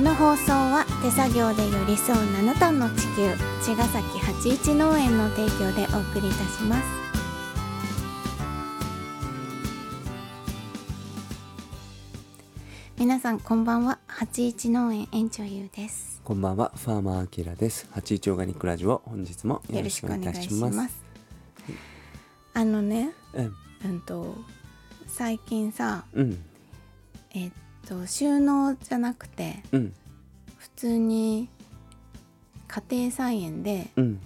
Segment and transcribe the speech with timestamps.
[0.00, 3.28] この放送は手作業で寄り添う七段の地球
[3.62, 6.86] 茅ヶ崎八一農園の提供でお送りいたします。
[12.96, 16.22] 皆さんこんばんは八一農園園長ゆうです。
[16.24, 17.86] こんばんは、ファーマーアキラです。
[17.90, 20.70] 八一オーガニックラジオ、本日もよろしくお願いしま。
[20.88, 20.94] す。
[20.94, 21.02] す。
[22.54, 24.34] あのねうん、うんと
[25.06, 26.42] 最近さうん、
[27.34, 27.50] えっ
[27.86, 29.94] と収納じゃなくてうん、
[30.58, 31.48] 普通に
[32.68, 34.20] 家庭菜園でうん、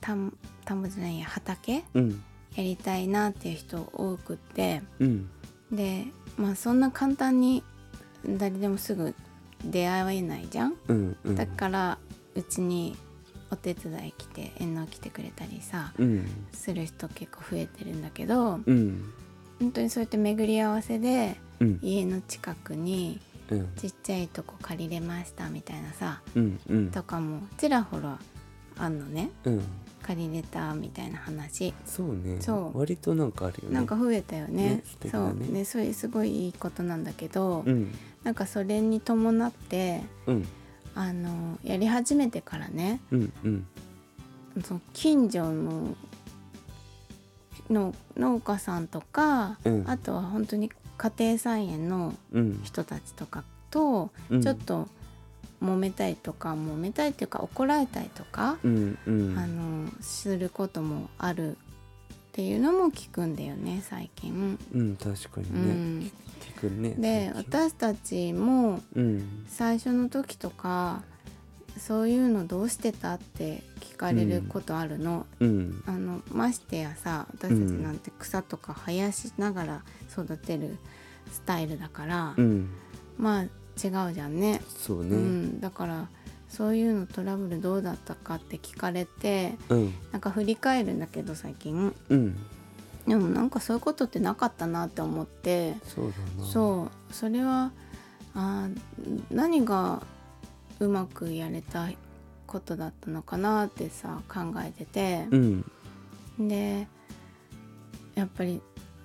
[0.00, 2.22] 田ん田んぼじゃないや畑うん、
[2.54, 5.28] やりたいなっていう人多くってうん、
[5.72, 6.04] で
[6.36, 7.62] まあそんな簡単に
[8.26, 9.14] 誰でもすぐ
[9.64, 11.98] 出会えないじゃん、うん、うん、だから
[12.34, 12.96] うちに
[13.50, 19.12] お手伝い来て縁の来てくれたりさうん、する人結構増えてるんだけどうん、
[19.60, 28.18] 本当にそうやって巡り合わせでうん、家の近くにうん、ちっちゃいとこ借りれましたみたいなさうん、うん、とかもちらほら
[28.78, 29.30] あんのね。
[29.44, 29.62] うん、
[30.02, 31.72] 借りれたみたいな話。
[31.84, 32.40] そうね。
[32.40, 32.78] そう。
[32.78, 33.74] 割となんかあるよね。
[33.74, 34.82] なんか増えたよね。
[35.02, 35.34] ねそう。
[35.34, 40.48] ねそれすごいいいことなんだけど、うん、なんかそれに伴ってうん、
[40.94, 43.66] あのやり始めてからねうん、うん、
[44.62, 45.96] その近所の
[47.70, 49.84] の農家さんとか、うん。
[49.86, 54.88] あとは本当に家庭菜園のうん、人たちとかとうんちょっと
[55.62, 61.56] 揉めたりとか、揉めたりっていうか怒られたりとか、うん、うん、あのすることもあるっ
[62.32, 64.58] ていうのも聞くんだよね最近。
[64.74, 65.74] うん、確かうにね。
[65.74, 66.90] ん、聞くね。
[66.90, 71.02] で私たちもうん、最初の時とか
[71.78, 80.76] そういうのどうしてたって聞かれることあるの,、うん、あのましてやさ私たちなんて草とか生やしながら育てる
[81.30, 82.70] スタイルだから、うん、
[83.18, 85.10] まあ違うじゃんね、そうね。
[85.10, 86.08] うん、だから
[86.48, 91.94] そういうのトラブルどうだったかって聞かれてうん、なんか振り返るんだけど最近。
[92.08, 92.36] うん、
[93.06, 95.74] でもなんかそういうことってなかったなって思って。
[95.84, 96.50] そうだな。
[96.50, 97.14] そう。
[97.14, 97.72] それは
[98.34, 100.02] あー何が
[100.80, 101.88] うまくやれた
[102.46, 105.26] ことだったのかなってさ考えてて。
[105.30, 105.64] う、ん、
[106.38, 106.86] で
[108.14, 108.62] やっぱり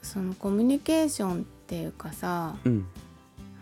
[0.00, 2.86] そのコミュニケーションっていうかさ、うん、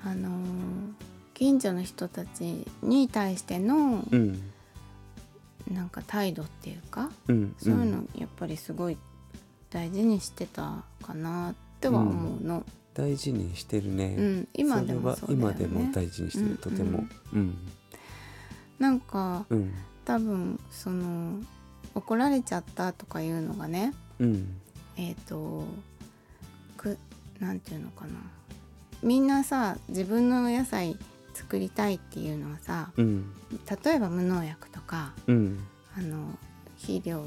[0.05, 4.43] あのー近所の人たちに対してのうん、
[5.71, 8.99] なんか態度っていうかうん、そういうのやっぱりすごい
[9.71, 12.62] 大事にしてたかなっては思うの。
[12.93, 14.17] 大事にしてるね。
[14.19, 15.17] うん、今でもね。
[15.31, 17.06] 今でも大事にしてる、うんとても。
[17.32, 17.56] うん、
[18.81, 19.73] なんかうん、
[20.05, 21.41] 多分その
[21.95, 24.61] 怒られちゃったとかいうのがねうん、
[24.97, 25.65] えっ、と
[26.77, 26.99] く
[27.39, 28.13] なんていうのかな。
[29.03, 30.97] みんなさ自分のお野菜
[31.33, 33.31] 作りたいっていうのはさうん、
[33.85, 35.61] 例えば無農薬とかうん、
[35.97, 36.39] あの
[36.79, 37.27] 肥料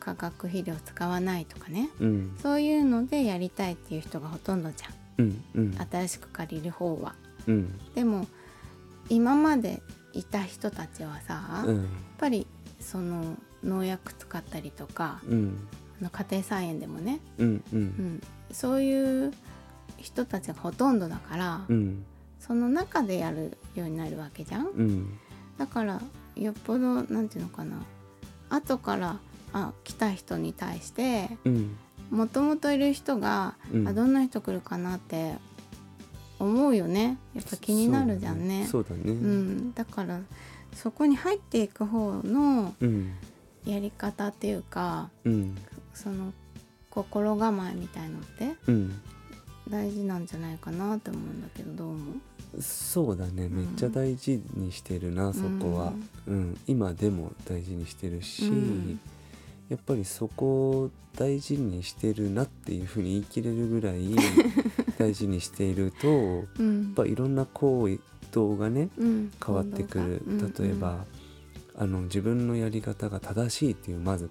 [0.00, 1.90] 化学肥料使わないとかね。
[2.00, 4.92] うん、そういうのでやりたいっていう人がほとんどじゃん。
[5.18, 7.14] うん、うん、新しく借りる方は。
[7.46, 8.26] うん、でも
[9.08, 9.80] 今まで
[10.12, 12.46] いた人たちはさ、やっうん、ぱり
[12.80, 15.68] その農薬使ったりとかうん、
[16.00, 19.32] あの家庭菜園でもね、うん、う、うんん、そういう
[19.98, 22.04] 人たちがほとんどだから、うん、
[22.40, 24.66] その中でやるようになるわけじゃん。
[24.66, 25.18] うん、
[25.58, 26.00] だから
[26.34, 27.82] よっぽどなんていうのかな。
[28.50, 29.18] 後から
[29.52, 31.76] あ来た人に対してうん、
[32.10, 33.88] もともといる人が、うん。
[33.88, 35.36] あどんな人来るかなって
[36.42, 37.18] 思うよね。
[37.34, 38.66] やっぱ気になるじゃんね。
[38.70, 39.02] そうだね。
[39.04, 40.20] うん、だから
[40.74, 43.12] そこに入っていく方のうん、
[43.66, 45.56] やり方っていうかうん、
[45.94, 46.32] その
[46.90, 49.00] 心構えみたいのってうん、
[49.68, 51.98] 大事なんじゃないかなって思うんだけどどう思
[52.58, 52.60] う？
[52.60, 53.48] そうだね。
[53.48, 55.92] めっちゃ大事にしてるな、そこは。
[56.26, 59.00] うん、今でも大事にしてるし、うん。
[59.70, 64.14] やっぱりそこを大事にしてるなっていうふうに言い切れるぐらい
[65.02, 66.88] 大事にしていると、やうん。
[66.92, 67.88] っぱいろんな行
[68.32, 70.22] 動がね、うん、変わってくる。
[70.58, 71.04] 例えば、
[71.74, 74.28] あの自分のやり方が正しいっていうまず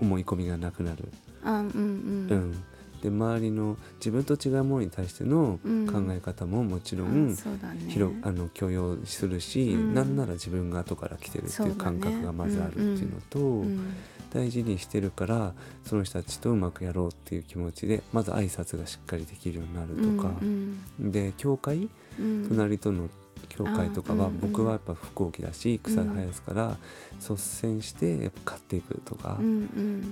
[0.00, 1.08] 思い込みがなくなる、
[1.44, 1.66] うんうん、あうん。
[1.66, 2.50] ううん。
[2.52, 2.54] ん
[3.02, 5.86] で周りの自分と違うものに対してのうん。
[5.86, 7.80] 考え方ももちろあんそうだね。
[7.88, 9.94] 広、あの許容するし、うん。
[9.94, 13.92] なんなら自分が後から来てるっていう感覚がまずあるっていうのと、うん
[14.36, 15.54] 大事にしてるから
[15.86, 21.88] その人たちとうまくやろうっていう気持ちでまず挨拶がしっかりできるようになるとか、うんで教会？
[22.18, 23.08] うん、隣との
[23.48, 26.76] 教会とかは僕はやっぱ不幸気だし草生やすから
[27.20, 29.36] 率先してやっぱ買っていくとか。
[29.40, 29.46] う、ん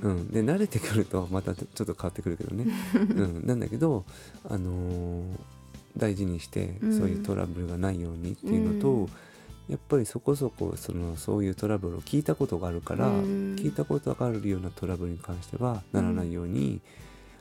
[0.02, 0.10] うん。
[0.10, 0.28] うん。
[0.28, 2.66] で慣れてくるとまたちょっと変わってくるけどね、
[2.96, 4.04] うん、なんだけど、
[4.48, 5.24] あのー
[5.96, 6.98] 大事にしてうん。
[6.98, 9.08] そういうトラブルがないようにっていうのと、うん
[9.68, 13.56] やっぱりそこそこそのそういうトラブルを聞いたことがあるから、うん。
[13.58, 16.80] 聞いたことがあるようなトラブルに関してはならないように、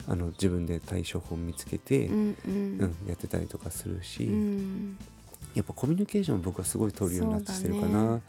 [0.07, 2.53] あの自分で対処法を見つけて、うんうん。
[2.79, 4.97] うんやってたりとかするし、うん。
[5.53, 8.09] やっぱコミュニケーション僕はすごい取るようになってきてるかな、ね。
[8.09, 8.19] や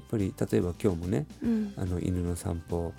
[0.00, 1.74] っぱり例えば今日もねうん。
[1.76, 2.92] あの犬の散歩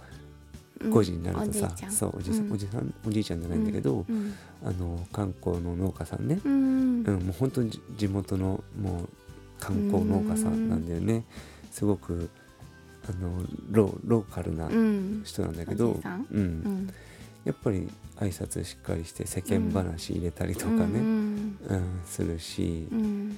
[0.81, 0.93] うん。
[0.93, 1.91] 5時になるとさ、おじいちゃん。
[1.91, 2.53] そうおじさん、うん。
[2.53, 4.33] おじさんおじいちゃんじゃないんだけど、うん。
[4.61, 6.51] あの観光の農家さんね、うん。
[6.51, 9.09] うんもう本当にじ地元のもう
[9.59, 11.23] 観光農家さんなんだよね、
[11.71, 12.29] すごく
[13.09, 15.21] あのローローカルなうん。
[15.25, 15.99] 人なんだけど、
[16.31, 16.39] うん。
[16.39, 16.87] うん。
[17.45, 17.87] やっぱり
[18.17, 22.01] 挨拶しっかりして世間話入れたりとかね、ううんん。
[22.05, 23.37] するしう、ん。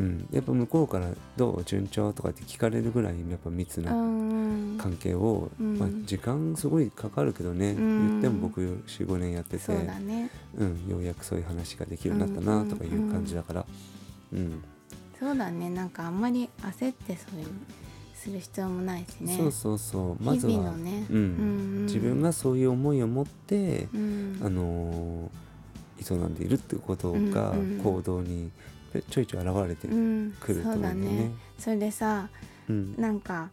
[0.00, 0.28] うん。
[0.30, 4.78] やっぱ向こうから「どう順調?」とかって聞かれるぐらいやっぱ密うなん。
[4.78, 5.78] 関係を、うん。
[5.78, 8.08] まあ、時間すごいかかるけどね、うん。
[8.08, 13.66] 言っても僕45年やっててねうん、ようやくそういう話ができるようになったなとかいう感じだから、
[14.32, 14.62] うん
[15.22, 15.70] そうだね。
[15.70, 17.46] なんかあんまり焦ってそういう
[18.14, 19.36] する必要もないしね。
[19.36, 20.22] そうそうそう。
[20.24, 21.86] まずは、日々のねうんうん。
[21.86, 24.40] 自分がそういう思いを持って、うん。
[24.42, 28.50] あのー営んでいるってことがうんうん行動に
[29.10, 31.00] ちょいちょい現れてうんくると思うんだよね。
[31.06, 31.30] そうだね。
[31.58, 32.28] それでさ
[32.68, 32.94] うん。
[32.98, 33.50] なんか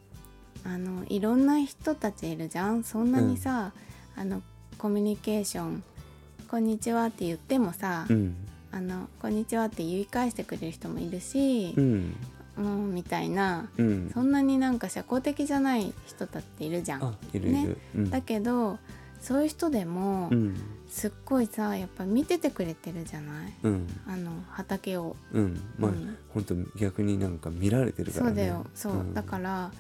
[0.63, 2.83] あのいろんな人たちいるじゃん？
[2.83, 3.72] そんなにさ、
[4.15, 4.42] あの
[4.80, 5.83] コミュニケーション
[6.50, 8.36] 「こんにちは」って言ってもさ「うん
[8.71, 12.16] あのこんにちは」って言い返してくれる人もいるしう、ん。
[12.57, 14.12] もうみたいなうん。
[14.13, 17.04] そんなになんか社交的じゃない人だっているじゃん。
[17.04, 17.75] あいるいる、ね。
[17.95, 18.10] うん。
[18.10, 18.77] だけど
[19.21, 20.56] そういう人でも、うん。
[20.89, 23.54] すっごいさやっぱ見ててくれてるじゃない？
[23.63, 23.88] うん。
[24.07, 25.15] あの畑を。
[25.33, 25.62] うん。
[25.77, 26.18] まあ、うん。
[26.33, 28.30] 本当逆になんか見られてるからね。
[28.30, 28.65] そうだよ。
[28.74, 29.13] そう、ん。
[29.13, 29.72] だから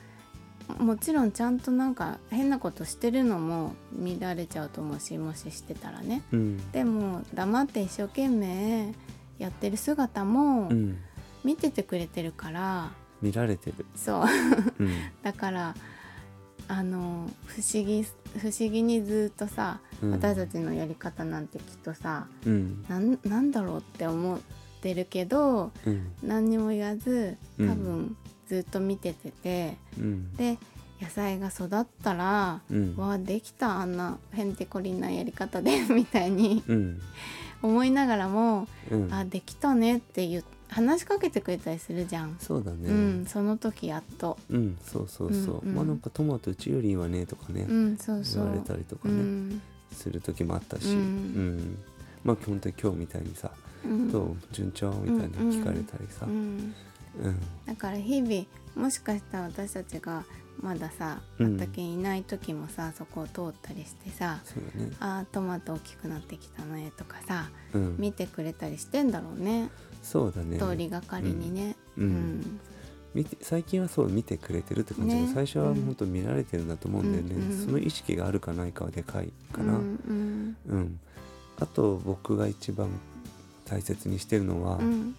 [0.77, 6.21] もちろんちゃんとなんか変なことしてるのも見られちゃうと思うしもししてたらね。
[6.31, 6.71] うん。
[6.71, 8.93] でも黙って一生懸命
[9.39, 10.97] やってる姿もうん。
[11.43, 14.23] 見ててくれてるから、見られてる、そう。
[14.79, 14.89] うん。
[15.23, 15.73] だから
[16.67, 18.03] あの不思議
[18.37, 20.11] 不思議にずっとさ、うん。
[20.11, 22.85] 私たちのやり方なんてきっとさうん。
[22.89, 24.39] なんなんだろうって思っ
[24.81, 26.11] てるけどうん。
[26.21, 27.67] 何にも言わず多うん。
[27.83, 28.17] 分
[28.49, 30.33] ずっと見ててて、うん。
[30.35, 30.57] で
[31.01, 32.95] 野菜が育ったら、うん。
[32.97, 36.99] わあできたあんなへんてこりんなやり方で みたいにうん。
[37.61, 39.13] 思いながらも、うん。
[39.13, 42.89] あできたねって言う話しかけてくれたりするじゃん、そうだね。
[42.89, 44.37] うんその時やっと。
[44.49, 45.65] うんそうそうそう、う。
[45.65, 48.43] んうんまあなんかトマトうちよりいいわねとかね、うんそうそう。
[48.43, 49.61] 言われたりとかうね、ん。
[49.91, 50.93] する時もあったし、うん。
[50.95, 51.77] うん。
[52.23, 53.51] まあ本当に今日みたいにさ
[53.85, 54.35] うん「どう？
[54.51, 56.25] 順調?」みたいな聞かれたりさ、
[57.17, 57.31] ううん。
[57.31, 58.45] んだから日々
[58.75, 60.23] もしかしたら私たちが
[60.61, 61.57] まださうん。
[61.57, 69.69] 畑にいない時もさ、そこを通ったりしてさそうだね、「あートマト大きくなってきたね」とかさうん、見てくれたりしてんだろうね。
[70.01, 70.57] そうだね。
[70.57, 71.75] 通りがかりにね。
[71.97, 72.03] うん。
[72.03, 72.59] うん。
[73.13, 75.31] 見て最近はそう見てくれてるって感じで、ね。
[75.33, 75.85] 最初はうん。
[75.85, 80.55] 本当見られてるんだと思うんだよね、うんうんその意識があるかないかはでかいかな、うんうん。
[80.67, 80.99] うん、
[81.59, 82.89] あと僕が一番
[83.65, 85.15] 大切にしてるのは、うん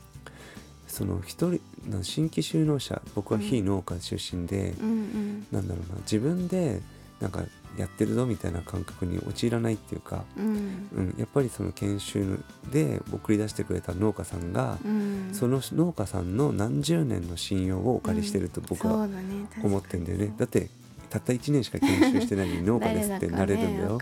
[0.90, 5.46] その一人な新規就農者僕は非農家出身で、うんうん。
[5.50, 6.81] なんだろうな自分で
[7.20, 7.42] なんか
[7.76, 10.88] やってるぞみたいな感覚に陥らないっていうか、うん。
[10.94, 12.40] うん、やっぱりその研修
[12.73, 15.30] で送り出してくれた農家さんが、うん。
[15.32, 19.09] その農家さんの何十年の信用をお借りしてると僕は
[19.62, 20.68] 思ってんだよね、だって
[21.11, 23.99] たった1年しか研修してないのに 農家ですってなれるんだよ。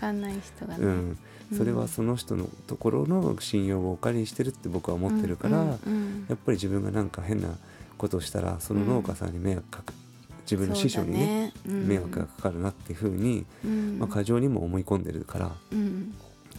[0.79, 1.17] うん、
[1.57, 7.49] それはその人のところの信用をお借りしてるって僕は思ってるから、やっぱり自分がなんか変な
[7.97, 9.93] ことをしたらその農家さんに迷惑かく
[10.49, 13.99] 自分の師匠にね迷惑がかかるなっていうふうに、うん。
[13.99, 16.13] まあ、過剰にも思い込んでるからうん。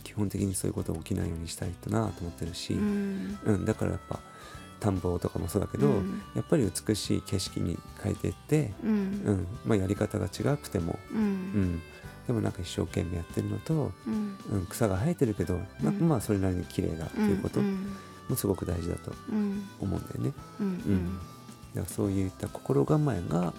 [0.05, 3.65] 基本的にそういうことが起きないようにしたいとなと思ってるし、ううんん。
[3.65, 4.21] だからやっぱ
[4.81, 6.23] 田んぼとかもそうだけど、うん。
[6.35, 8.95] やっぱり美しい景色に変えていって、ううん。
[9.43, 11.23] んまあ、やり方が違くても、ううん。
[11.77, 11.83] ん、
[12.27, 14.37] でもなんか一生懸命やってるのと、うん。
[14.53, 17.95] うん、草が生えてるけど、なんかまあそれなりに綺麗だっていうことうん。
[18.29, 19.69] もすごく大事だとうん。
[19.81, 20.33] 思うんだよね。
[20.61, 20.67] うん。
[20.67, 21.19] うん。
[21.75, 23.53] だからそういった心構えが、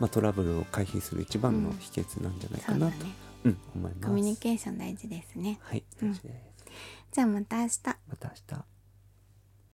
[0.00, 3.06] まあ、トラブルを回避する一番の秘訣なんじゃないかなと、そ
[3.44, 4.06] うん思います。
[4.06, 5.58] コミュニケーション大事ですね。
[5.62, 6.64] はい、うん大事です。
[7.12, 7.80] じゃあまた明日。
[7.84, 8.71] また明日。